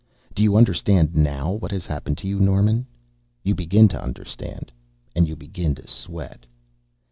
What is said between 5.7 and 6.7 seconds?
to sweat.